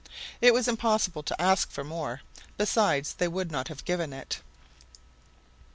[0.41, 2.21] It was impossible to ask for more;
[2.57, 4.41] besides, they would not have given it.